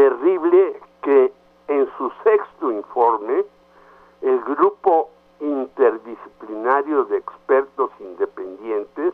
[0.00, 1.30] Terrible que
[1.68, 3.44] en su sexto informe
[4.22, 9.12] el grupo interdisciplinario de expertos independientes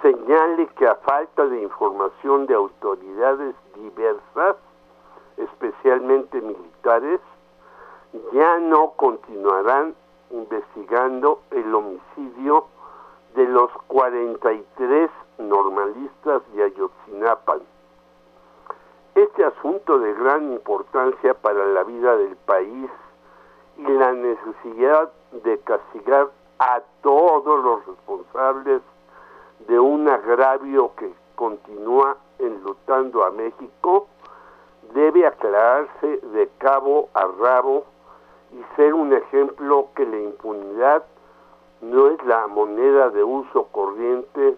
[0.00, 4.54] señale que a falta de información de autoridades diversas,
[5.36, 7.18] especialmente militares,
[8.32, 9.96] ya no continuarán
[10.30, 12.66] investigando el homicidio
[13.34, 17.58] de los 43 normalistas de Ayotzinapa.
[19.14, 22.90] Este asunto de gran importancia para la vida del país
[23.76, 25.12] y la necesidad
[25.44, 28.80] de castigar a todos los responsables
[29.68, 34.06] de un agravio que continúa enlutando a México
[34.94, 37.84] debe aclararse de cabo a rabo
[38.52, 41.04] y ser un ejemplo que la impunidad
[41.82, 44.56] no es la moneda de uso corriente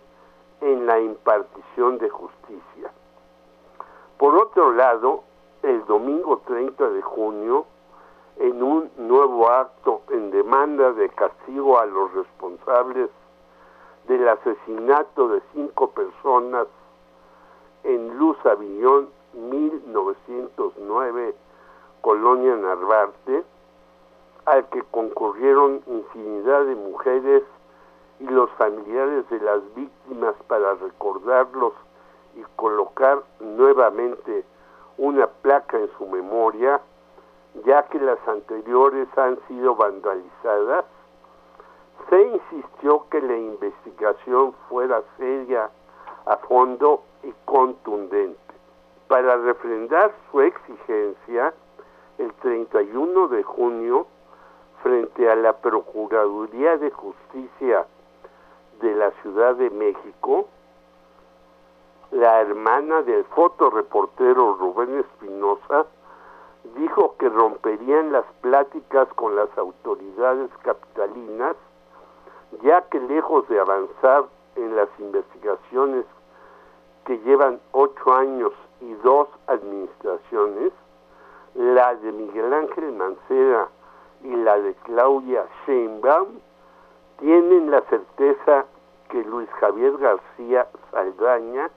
[0.60, 2.92] en la impartición de justicia.
[4.18, 5.22] Por otro lado,
[5.62, 7.66] el domingo 30 de junio,
[8.36, 13.10] en un nuevo acto en demanda de castigo a los responsables
[14.08, 16.66] del asesinato de cinco personas
[17.84, 21.34] en Luz Avillón 1909,
[22.00, 23.44] Colonia Narvarte,
[24.46, 27.44] al que concurrieron infinidad de mujeres
[28.20, 31.72] y los familiares de las víctimas para recordarlos
[32.36, 34.44] y colocar nuevamente
[34.98, 36.80] una placa en su memoria,
[37.64, 40.84] ya que las anteriores han sido vandalizadas,
[42.10, 45.70] se insistió que la investigación fuera seria,
[46.26, 48.38] a fondo y contundente.
[49.08, 51.52] Para refrendar su exigencia,
[52.18, 54.06] el 31 de junio,
[54.82, 57.86] frente a la Procuraduría de Justicia
[58.80, 60.48] de la Ciudad de México,
[62.14, 65.84] la hermana del fotoreportero Rubén Espinosa
[66.76, 71.56] dijo que romperían las pláticas con las autoridades capitalinas,
[72.62, 76.06] ya que lejos de avanzar en las investigaciones
[77.04, 80.72] que llevan ocho años y dos administraciones,
[81.56, 83.68] la de Miguel Ángel Mancera
[84.22, 86.28] y la de Claudia Sheinbaum,
[87.18, 88.66] tienen la certeza
[89.08, 91.70] que Luis Javier García Saldaña,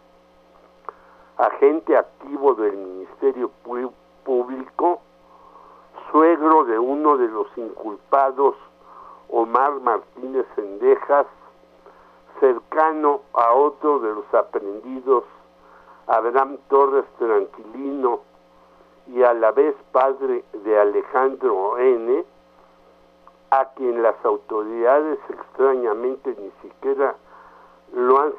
[1.37, 3.51] agente activo del Ministerio
[4.23, 5.01] Público,
[6.11, 8.55] suegro de uno de los inculpados,
[9.29, 11.27] Omar Martínez Sendejas,
[12.39, 15.23] cercano a otro de los aprendidos,
[16.07, 18.21] Abraham Torres Tranquilino,
[19.07, 22.25] y a la vez padre de Alejandro N.,
[23.51, 27.15] a quien las autoridades extrañamente ni siquiera
[27.93, 28.33] lo han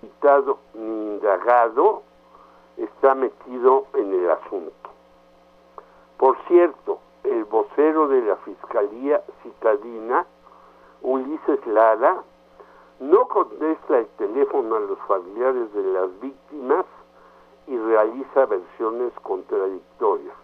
[0.00, 2.02] citado ni indagado,
[2.76, 4.90] está metido en el asunto.
[6.16, 10.26] Por cierto, el vocero de la Fiscalía Citadina,
[11.02, 12.22] Ulises Lara,
[13.00, 16.86] no contesta el teléfono a los familiares de las víctimas
[17.66, 20.36] y realiza versiones contradictorias.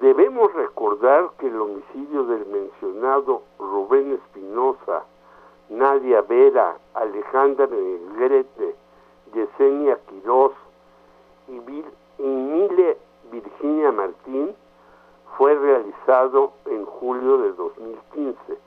[0.00, 5.04] Debemos recordar que el homicidio del mencionado Rubén Espinosa,
[5.70, 8.76] Nadia Vera, Alejandra Negrete,
[9.32, 10.52] Yesenia Quirós
[11.48, 12.98] y, y Mile
[13.30, 14.54] Virginia Martín
[15.36, 18.58] fue realizado en julio de 2015.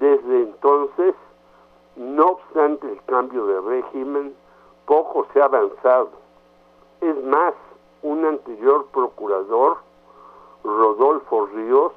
[0.00, 1.14] Desde entonces,
[1.96, 4.34] no obstante el cambio de régimen,
[4.86, 6.10] poco se ha avanzado.
[7.00, 7.54] Es más,
[8.02, 9.78] un anterior procurador,
[10.62, 11.92] Rodolfo Ríos,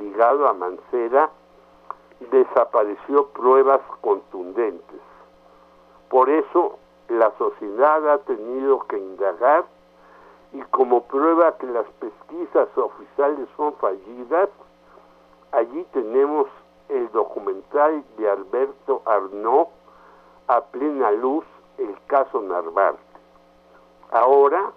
[0.00, 1.30] ligado a Mancera,
[2.30, 5.00] desapareció pruebas contundentes.
[6.08, 6.78] Por eso
[7.12, 9.64] la sociedad ha tenido que indagar
[10.52, 14.48] y como prueba que las pesquisas oficiales son fallidas,
[15.52, 16.48] allí tenemos
[16.88, 19.68] el documental de Alberto Arnaud
[20.48, 21.44] a plena luz
[21.78, 23.00] el caso Narvarte.
[24.10, 24.72] Ahora,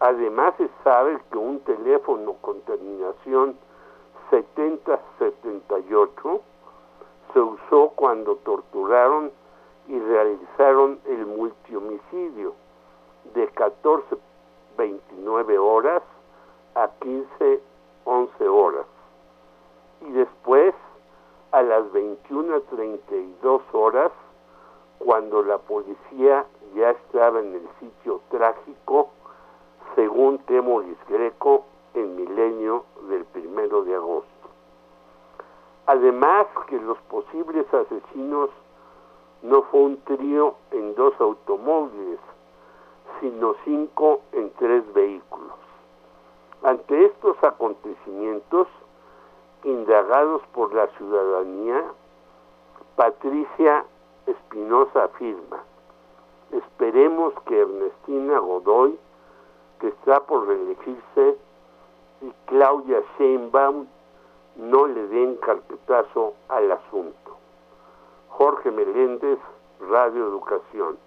[0.00, 3.56] además se sabe que un teléfono con terminación
[4.30, 6.40] 7078
[7.32, 9.32] se usó cuando torturaron
[9.88, 11.00] y realizaron
[21.72, 24.12] las 21.32 horas,
[24.98, 29.08] cuando la policía ya estaba en el sitio trágico,
[29.94, 31.64] según Temoris Greco,
[31.94, 34.28] en Milenio del primero de agosto.
[35.86, 38.50] Además que los posibles asesinos
[39.40, 42.20] no fue un trío en dos automóviles,
[43.20, 45.56] sino cinco en tres vehículos.
[46.64, 48.68] Ante estos acontecimientos,
[49.64, 51.84] indagados por la ciudadanía,
[52.96, 53.84] Patricia
[54.26, 55.62] Espinosa afirma,
[56.50, 58.98] esperemos que Ernestina Godoy,
[59.80, 61.38] que está por reelegirse,
[62.20, 63.86] y Claudia Sheinbaum
[64.56, 67.36] no le den carpetazo al asunto.
[68.28, 69.38] Jorge Meléndez,
[69.90, 70.98] Radio Educación.